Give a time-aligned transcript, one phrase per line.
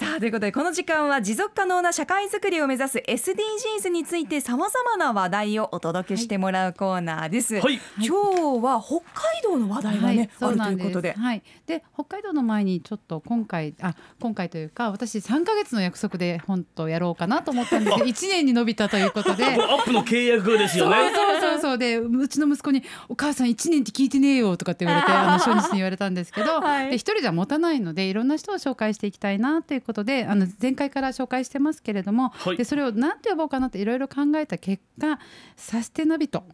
[0.00, 7.54] さあということでこの時間は持続可能な社会づくりを目指す SDGs についてさまざまな話題をお届けしてもらうコーナーです。
[7.58, 11.14] はい今日は北海道の話題がね、あるということで。
[11.14, 19.46] はい、で北海道の前にちょっと今回あ今回というか私3ヶ月の約束で本とやろうかなと思ったんですけど1年に伸びたということで。
[19.56, 20.96] アップの契約ですよね。
[21.14, 32.56] そうそうそうでうちの息子に「お母さん1年って聞いてねえよ」とかって言われてあの初日に言われたんですけど、 はいで一人じゃ持たないのでいろんな人を紹介していきたいなということであの前回から紹介してますけれども、はい。
[32.56, 35.18] でそれを何て呼ぼうかなっていろいろ考えた結果
[35.56, 36.44] サステナビト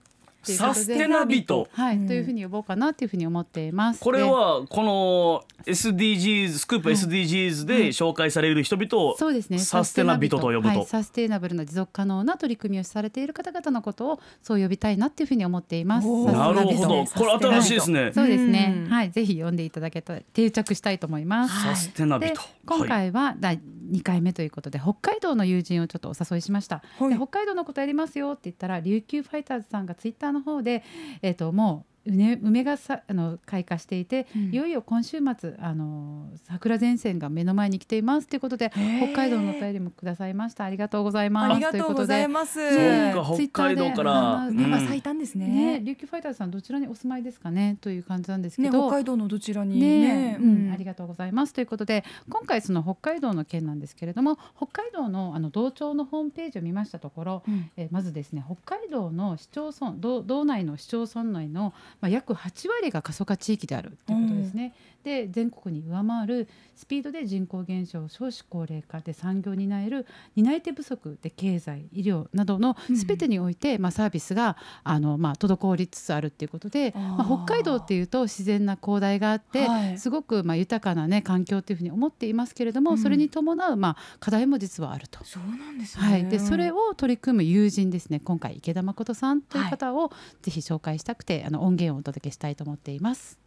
[0.46, 1.68] っていうことでサステナビト。
[1.72, 4.00] はい、うんというふうに呼ぼうかなというふうに思っています。
[4.00, 9.58] これはこの SDGs スクープ SDGs で紹介される人々をそうですね。
[9.58, 16.06] サステナビトと呼ぶとはい、サステナブルな持続可能な取り組みをされている方々のことをそう呼びたいなっていうふうに思っています。
[16.06, 17.04] なるほど。
[17.06, 18.12] これ新しいですね。
[18.14, 18.88] そうですねう。
[18.88, 21.54] んはい、ぜひ読んでいただけたら定着したいと思います。
[21.54, 22.42] はいサステナビでト。
[22.64, 27.10] 今はい回は第2回目ということで北海道の友人をちょっとお誘いしました、はい。
[27.10, 30.82] で北海道のことやりますよって言ったら琉球ファイターズさんがツイッターの方で、
[31.22, 34.42] えー、ともう梅梅がさあの開花していて、うん。
[34.52, 40.64] いよいよ今週末あの桜前線が目の前に来ていますということで北海道のお便りもくださいました。
[40.64, 41.52] ありがとうございます。
[41.52, 42.54] ありがとうございます。
[42.54, 44.42] そうか北海道から。
[44.42, 45.46] あの梅がうん咲いたんですね。
[45.46, 45.80] ね。
[45.82, 47.76] 琉球ファイターズさんどちらにお住まいですかね？
[47.80, 51.52] という感じなんですけねど、北海道のどちらにね、ねうん、ありがとうございます。
[51.52, 57.70] ということで今回その北海道の件なんですけれども北海道のあの道庁のホームページを見ましたところ、うん。
[57.76, 64.74] えーまずですね北海道の市町村道道内の市町村内の、まあ、約8割が過疎化地域であるということですね。
[65.06, 72.96] で全国に上回るスピードで人口減少少子高齢化で産業を担える担い手不足で経済医療などのうん。
[72.96, 79.98] 全てにおいて、まあ、サービスがあの、まあ、滞りつつあるということでまあ、北海道っていうと自然な広大があって、はい。
[79.98, 82.98] すごくまあ豊かな、ね、環境というふうに思っていますけれども、うん。
[82.98, 85.24] それに伴うまあ課題も実はあると。
[85.24, 86.04] そうなんですね。
[86.04, 90.10] はい、でそれを取り組む友人ですね今回池田誠さんという方を
[90.42, 93.38] ぜひ紹介したくて、あの音源をお届けしたいと思っています。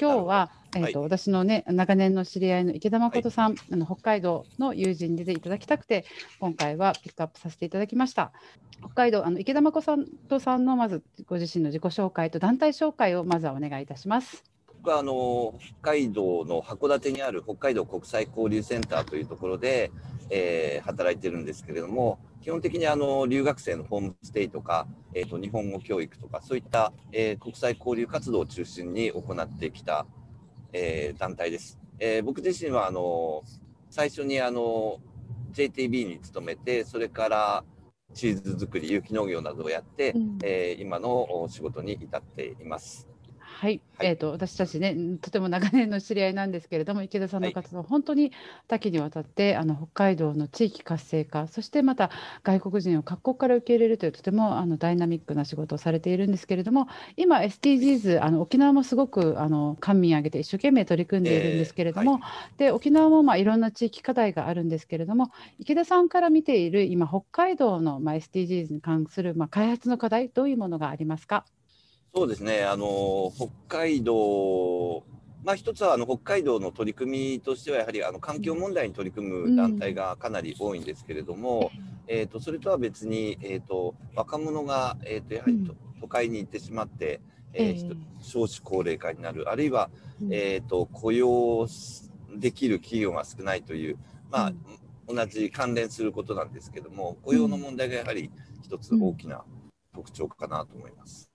[0.00, 6.06] 今日は、えーと私のね長年の知り合いの池田誠さん、あの北海道の友人でいただきたくて
[6.38, 8.32] 今回はピックアップさせていただきました。
[8.78, 9.98] 北海道あの池田誠
[10.40, 14.42] さんのまずご自身の自己紹介と団体紹介をまずはお願いいたします。
[14.68, 19.92] 僕はあの北海道の函館にある北海道国際交流センターというところで、
[20.30, 30.06] えー働いてるんですけれども基本的にあの留学生のホームステイとか、えー、と日本語教育とかそういった、えー国際交流活動を中心に行ってきた、
[30.72, 31.78] えー団体です。
[31.98, 33.42] えー僕自身はあの
[33.90, 34.98] 最初にあの
[35.52, 37.64] JTB に勤めてそれから
[38.14, 43.09] チーズ作り有機農業などをやって、うんえー今のお仕事に至っています。
[43.60, 44.08] はい、はい。
[44.08, 48.32] えー、と私たちねうんとても長年の知り合いなんですけれども池田さんの活動、本当に
[48.68, 52.10] 多岐にわたってあの北海道の地域活性化そしてまた
[52.42, 56.88] 外国人を各国から受け入れるというとてもあのダイナミックな仕事をされているんですけれども
[57.18, 62.20] 今 SDGs あの沖縄もすごくあの官民挙げて一生懸命取り組んでいるんですけれども、
[62.56, 71.44] で沖縄もまあいろんな地域課題があるんですけれども池田さんから見ている今北海道のまあ SDGs に関するまあ開発の課題どういうものがありますか？
[72.12, 75.04] そうですね、あの北海道、
[75.44, 81.70] まあ、一つはあの北海道の取り組みとしては、やはりあの環境問題に取り組む団体がかなり多いんですけれども、
[82.08, 87.20] えー、とそれとは別に、えー、と若者が、えー、とやはりと、都会に行ってしまって、
[87.52, 89.88] えー少子高齢化になる、あるいは、
[90.20, 90.32] うん。
[90.32, 91.66] えー、と雇用
[92.36, 93.98] できる企業が少ないという、
[94.30, 94.52] まあ
[95.08, 98.30] 同じ関連することなんですけども、雇用の問題がやはり
[98.62, 99.44] 一つ大きな
[99.94, 101.29] 特徴かなと思います。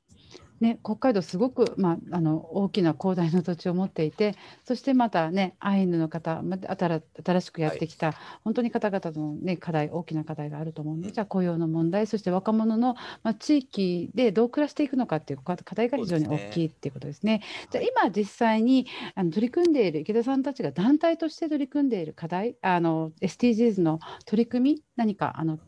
[0.62, 17.42] ね、北海道すごく、まあ、あの大きな広大な土地を持っていてそしてまたねアイヌの方また新新しくやってきた、本当に方々の、ね、課題大きな課題があると思うので、うんじゃあ雇用の問題そして若者の、まあ、地域でどう暮らしていくのかっていう課課題が非常に大きいっていうことですね。
[17.72, 25.60] じゃあはい今実際にあの取り組んでいる池田さんたちが団体として取り組んでいる課題あの SDGs の取り組み何かあの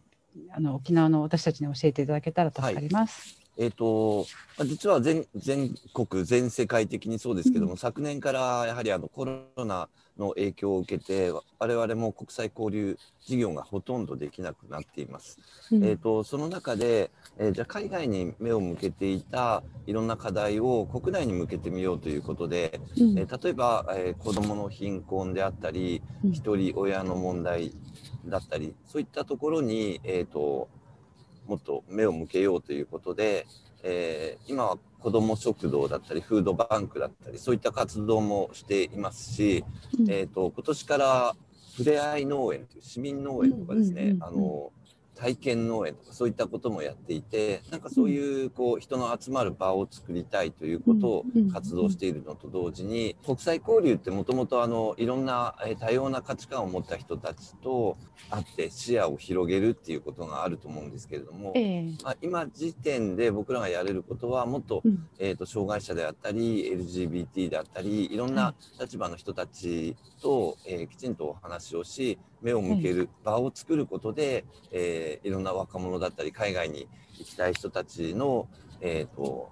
[0.51, 3.46] あの沖縄の私たちに教えていただけたら助かります。
[3.57, 4.27] えーと
[4.57, 9.87] まあ実は全全国、全世界的にそうですけども、昨年からやはりあのコロナ
[10.17, 15.39] の影響を受けて、我々も国際交流事業がほとんどできなくなっています。
[15.71, 15.83] うん。
[15.83, 23.19] えー、とその中で、えーじゃあ海外に目を向けていたいろんな課題を国内に向けてみようということで、うん。
[23.19, 26.31] えー例えば、えー子どもの貧困であったり、うん。
[26.31, 27.73] 一人親の問題
[28.25, 30.67] だったり、そういったところに、えー、と
[31.47, 33.47] もっと目を向けようということで、
[33.83, 39.63] えー今は子ども食堂だったり、フードバンクだったり、そういった活動もしていますし、
[39.99, 40.09] うん。
[40.09, 41.35] えー、と今年から
[41.75, 44.71] ふれあい農園という市民農園とかですね、あの
[45.17, 57.97] 体験農園とかそういったこともやっていてなんかそういうこう人の集まる場を作りたいということを活動しているのと同時に国際交流ってもともとあのいろんなえー多様な価値観を持った人たちと
[58.29, 61.83] 会って視野を広げるっていうことがあると思うんですけれども、ええ。
[62.03, 65.07] まあ、今時点で僕らがやれることはもっと,、うん。
[65.19, 76.87] えー、と障害者であったり LGBT であったりいろんな立場の人たちと、えーきちんとお話をし目を向ける場を作ることで、えーいろんな若者だったり海外に
[77.17, 78.47] 行きたい人たちの、
[78.81, 79.51] えーと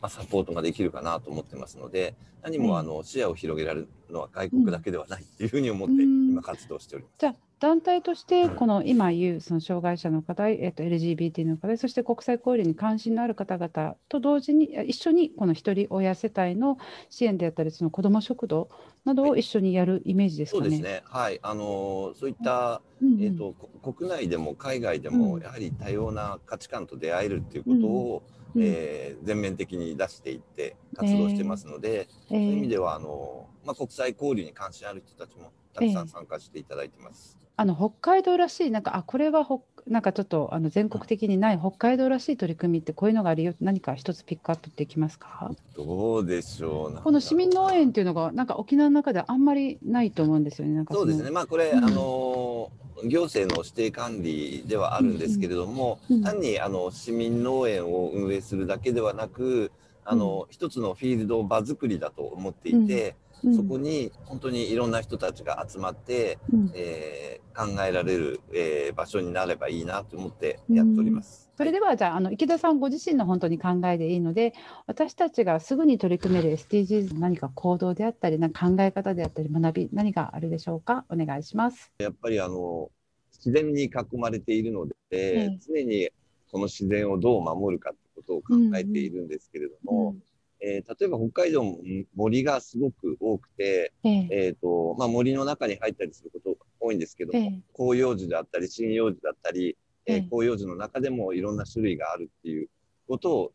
[0.00, 2.78] まあ、サポートができるかなと思ってますので何も、うん。
[2.78, 6.30] あの視野を広げられるのは外国だけではないっていうふうに思ってうん。
[6.30, 7.47] 今活動しております。
[7.60, 16.78] 団体としてこの今言うその障害者の課題、えっと LGBT の課題そして国際交流に関心のある方々と同時にあ一緒にこの一人親世帯の
[17.10, 18.68] 支援であったりその子ども食堂
[19.04, 20.62] などを一緒にやるイメージですかね。
[20.62, 21.02] そうですね。
[21.04, 21.40] はい。
[21.42, 23.22] あのそういった、うんうん。
[23.22, 25.18] えっ、と、こ国内でも海外でうん。
[25.18, 28.22] もやはり多様な価値観と出会えるっていうことを、
[28.54, 28.62] うん。
[28.62, 37.36] えー全面的に出していって活動してますので、えそういう意味ーではあのまあ国際交流に関心ある人たちもたくさええん参加していただいてます。
[37.56, 45.50] あの北海道らしいなんかあこれはほなんかちょっとあの全国的にない北海道らしい取り組みってこういうのがあるよ何か一つピックアップできますか？
[45.76, 47.02] どうでしょう。
[47.02, 50.84] この市民農園っだていうのがなんか沖縄の中ではあんまりないと思うんですよね。
[50.88, 51.30] そうですね。
[51.30, 52.70] まあこれ、うんあの
[53.04, 59.70] 行政の指定管理ではあるんですけれども、うんうん単にあの市民農園を運営するだけではなく、
[60.04, 63.14] あの、一つのフィールド場作りだと思っていて、うん
[63.54, 66.70] そこに本当にいろんな人たちが集まって、うん。
[66.74, 71.50] えー考えられる、えー場所になればいいなと思ってやっております。
[71.56, 74.54] それではじゃああの池田さんご自身の本当に考えでいいので
[74.86, 81.04] 私たちがすぐに取り組める SDGs の何か行動であったりな考え方であったり学び何があるでしょうか？
[81.08, 81.90] お願いします。
[81.98, 82.90] やっぱりあの
[83.32, 85.16] 自然に囲まれているので、え
[85.52, 85.58] え。
[85.66, 86.10] 常に
[86.52, 90.14] この自然をどう守るかってことを考えているんですけれども、
[90.60, 91.78] えー例えば北海道も
[92.14, 94.28] 森がすごく多くて、ええ。
[94.30, 97.62] えーとまあ、森の中に入ったりすることが多いんですけども、ええ。
[97.76, 99.76] 広葉樹であったり針葉樹だったり、
[100.06, 100.22] えーええ。
[100.22, 102.68] 広葉樹の中でもいろんな種類があるっていう
[103.06, 103.52] ことを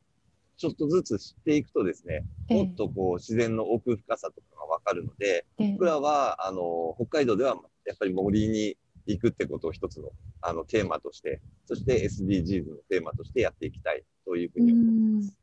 [0.57, 2.63] ちょっとずつ知っていくとですね、ええ。
[2.63, 5.71] もっとこう自然の奥深さとかがわかるので、ええ。
[5.73, 8.77] 僕らはあの北海道ではやっぱり森に
[9.07, 10.11] 行くってことを一つの
[10.41, 15.42] あのテーマとして、そして SDGs のテーマとしてやっていきたいというふうに思います。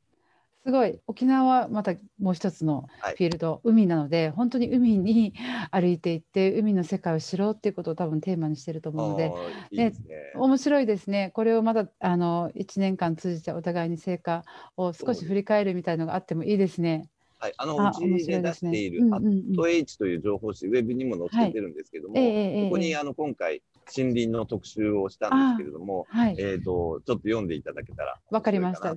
[0.64, 5.34] すごい沖縄はまたもう一つのはいフィールド、海なので本当に海に
[5.70, 9.32] 歩いていって海の世界を知ろうっていうことを多分テーマにしてると思うので
[9.70, 10.32] いいですね。
[10.34, 11.30] 面白いですね。
[11.32, 14.44] これをまだあの1年間通じてお互いに成果
[14.76, 17.08] を少し振り返るみたいのがあってもいいですね。
[17.38, 23.62] はい、あのあうちで出している面アット H という情報誌、ウェブにも載せてるんですけども、ええええええここにあの今回
[23.96, 28.94] 森林の特集をしたんですけれども、はい、えっ、とちょっと読んでいただけたらわかりました。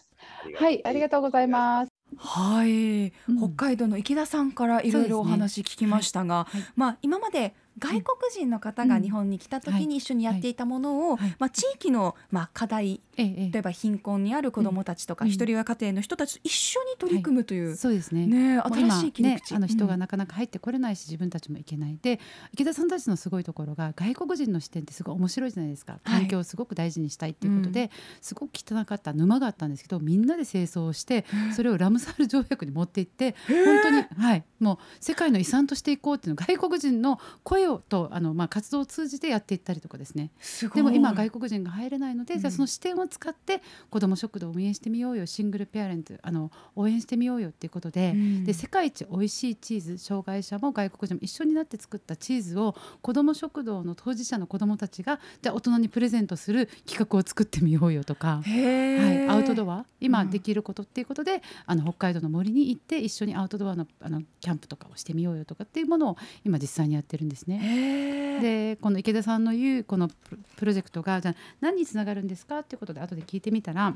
[0.55, 1.91] はい、ありがとうございます。
[2.17, 3.37] はい、うん。
[3.37, 6.57] 北海道の池田さんからいろいろお話聞きましたが、はい。
[6.57, 6.71] はい。
[6.75, 9.03] まあ今まで外国人の方がうん。
[9.03, 15.31] 日本に来た時に一緒にやっていたものを、まあ地域のまあ課題ええ例えば貧困にある子どもたちとか、うん。
[15.31, 18.27] 一人親家庭の人たちと一緒に取り組むという、そうですね。
[18.27, 19.99] ね新しい切りね口、、あの人がうん。
[19.99, 21.97] なかなか入ってこれないし自分たちも行けない。
[22.01, 22.19] で
[22.53, 25.99] 池田さんたちのすごいところが外国人の視点ってすごい面白いじゃないですか。
[26.03, 40.31] 環境をすごく大事にしたいっていうことで、すごく汚かった沼があったんですけどみんなで清掃をしてそれをラムサール条約に持っていって本当に、はい、もう世界の遺産としていこうっていうのを外国人の声をとあの、まあ、活動を通じてやっていったりとかですね。
[40.73, 42.39] でも今外国人が入れないので、うん。
[42.39, 48.43] じゃあその視点を使って子ども食堂を運営してみようよシングルペアレントあの応援してみようよっていうことで,、うん。
[48.45, 58.41] で世界一美味しいチーズ障害者も外国人も一緒になって作ったチーズを子ども食堂の当事者の子どもたちがじゃあ大人にプレゼントする企画を作ってみようよとか。
[58.45, 59.31] へはい、ー。
[59.31, 67.52] アウトドア今うんできることっていうことで、あの北海道の森に行って一緒にアウトドアのあのキャンプとかをしてみようよとかっていうものを今実際にやってるんですね。
[67.57, 68.41] へー。
[68.41, 70.09] でこの池田さんの言うこの
[70.55, 73.95] プロジェクトがじゃあ何につながるんですかっていうことで後で聞いてみたら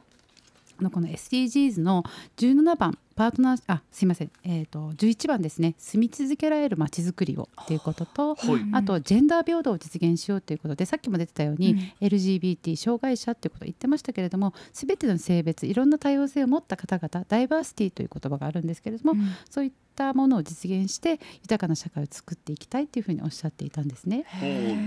[0.91, 2.03] この SDGs の
[2.37, 5.73] 17番パートナーあすいません、えー、と11番ですね。
[5.79, 8.61] 住み続けられるまちづくりをっていうこととはい。
[8.73, 12.07] あとジェンダー平等を実現しようということでさっきも出てたように、うん。
[12.07, 19.31] LGBT 障害者っていうことを言ってましたけれども全ての性別いろんな多様性を持った方々ダイバーシティという言葉があるんですけれども、うん。
[19.49, 24.25] そういったものを実現して豊かな社会を作っていきたいというふうにおっしゃっていたんですね。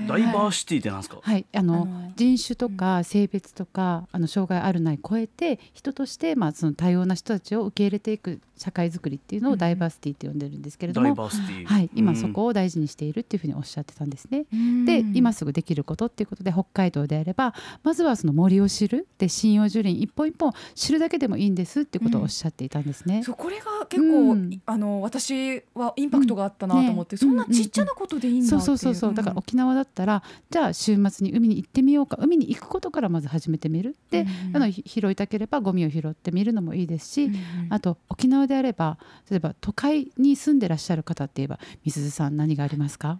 [0.08, 12.16] ダイバーシティってなんですか、はい、ああのの人種とか性別とか、あの障害あるない超えて人として、まあ、その多様な人たちを受け入れていく社会づくりっていうのをダイバーシティって呼んでるんですけれども、はい、今うん。
[12.16, 14.44] そこを大事にしているっていうふうにおっしゃってたんですね。
[14.52, 14.84] うん。
[14.84, 19.08] で今すぐできることっていうことで北海道であればまずはその森を知る。
[19.16, 23.22] で針葉樹林一本一本知るだけでもいいんですっていうことをおっしゃっていたんですね。
[23.24, 24.60] そうこれが結構、うん。
[24.66, 28.60] あの私はインパクトがあったなと思って、そんなちっちゃなことでいいんだっていう。
[28.60, 29.14] そうそうそうそう。
[29.14, 32.18] だから沖縄だったらじゃあ週末に海に行ってみようか。
[32.20, 33.96] 海に行くことからまず始めてみる。
[34.10, 37.30] で、あのひ拾いたければゴミを拾ってみるのもいいですし、
[37.70, 38.98] あと沖縄であれば
[39.30, 43.18] 例えば都会に住んでらっしゃる方って言えばみすずさん何がありますか？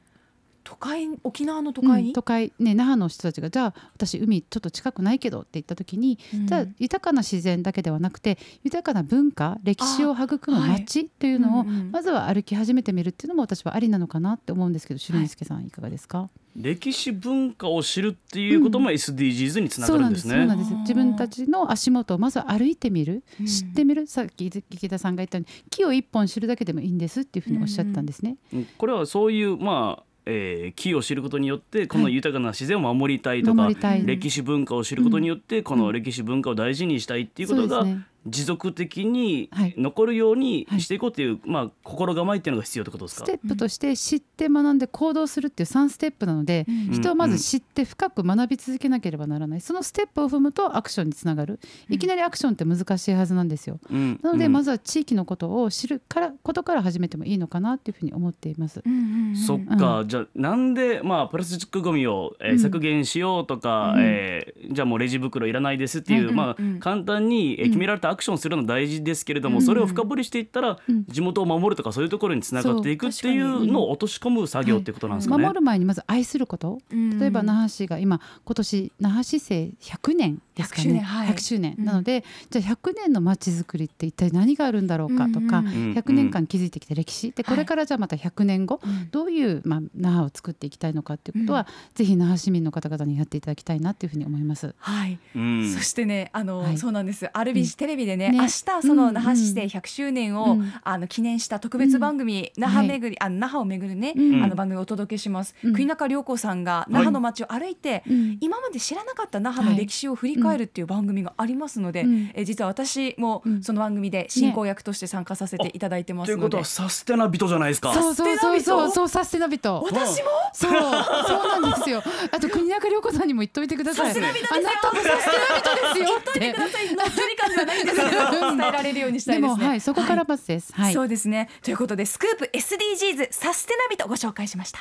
[0.63, 2.03] 都会沖縄の都会？
[2.03, 2.53] に、うん都会。
[2.59, 6.47] ね那覇の人たちがじゃあ私海ちょっと近くないけどって言った時に、うん。
[6.47, 10.71] じゃあ豊かな自然だけではなくて豊かな文化歴史を育むはい。
[10.81, 20.35] 街というのを、うんうんまずは歩き始めてみるっていうのも私はありなのかなって思うんですけど朱之助さんいかがですか、歴史文化を知るっていうことも SDGs につながるんですね。
[20.35, 20.85] そうなんですそうなんあー。
[20.85, 24.07] です自分たちの足元をまずは歩いてみる、うん知ってみる。
[24.07, 28.37] さっき池田さんが言ったように木を一本知るだけでもいいんですっていうふうにおっしゃってたんですね。
[28.53, 28.67] うん。
[28.79, 37.85] これはそういうまあ、えー木を知ることによってこの豊かな自然を守りたいとか、守りたい歴史文化を知ることによってこの歴史文化を大事にしたいっていうことが
[38.27, 39.75] 持続的にはい。
[39.79, 43.27] 残るようにしていこうっていう、まあ心構えっていうのが必要ってことですか？
[43.27, 46.93] ステップとして知って学んで行動するっていう3ステップなので、うん。
[46.93, 49.61] 人はまず知って深く学び続けなければならない。
[49.61, 51.59] そのステップを踏むとアクションにつながる。
[51.89, 53.79] いきなりアクションって難しいはずなんですよ。
[53.91, 54.21] うん。
[54.23, 58.83] なのでうんまずは地域のことを知るからことから始めてもいいのかなっていうふうに思っています。
[58.85, 59.37] うんうんうん。
[59.37, 64.03] そっか、じゃあなんでまあプラスチックゴミを、えーうん削減しようとか、うん。
[64.03, 66.79] えーじゃあもうレジ袋いらないですっていう、うんまあうん。
[66.81, 71.05] 簡単に、えー決められたアクションするの大事ですけれども、うんそれを深掘りしていったら、うん。
[71.07, 75.43] 地元を守るとかそういうところにつながっていくっていそううのを落とし込む作業ってことなんですかね。
[75.45, 76.81] 守る前にまず愛すること。
[76.91, 77.19] うん。
[77.19, 81.29] 例えば那覇市が今今年那覇市政100年ですか100周ね年はい。
[81.29, 81.75] 100周年。
[81.79, 81.85] うん。
[81.85, 87.33] なのでじゃあ100年のまちづくりって一体何があるんだろうかとかうんうんうん100年間築いてきた歴史。
[87.33, 89.09] でこれからじゃあまた100年後うん。
[89.11, 94.75] どういう、まあ、那覇を作っていきたいのかっていうことは、ぜひ那覇市民の方々にやっていただきたいなっていうふうに思います。
[94.79, 95.73] はい、うん。
[95.73, 96.79] そしてねあの、はい。
[96.79, 97.27] そうなんです。
[97.27, 98.39] RBC テレビでね,、ね。
[98.39, 98.51] 明日
[98.83, 100.73] その那覇市政100周年を、うん。
[100.83, 104.43] あの記念した特別番組、那覇巡り、あの那覇を巡るね、うん。
[104.43, 105.73] あの番組をお届けします、うん。
[105.73, 108.39] 国中涼子さんが那覇の街を歩いて、うん。
[108.41, 117.93] 今まで知らなかった那覇の歴史を振り返るっていう番組がありますので、うんえ実は私もうんその番組で進行役として参加させていただいてますので、ということはサステナビトじゃないですか。
[117.95, 119.83] そうそうそうそうそうサステナビト。
[119.85, 120.29] 私も？
[120.53, 122.03] そうそうなんですよ。
[122.31, 124.07] あと国中涼子さんにも言っといてください。
[124.09, 126.53] サステナビトですよあなたもサステナビトですよって。
[126.53, 129.57] くださいの距離感ではないんですけど伝えられるようにしたいですね。
[129.59, 130.73] でもはいそこからまずです。
[130.73, 130.93] はい。
[130.95, 134.81] そうですねということでスクープ SDGs サステナビトご紹介しました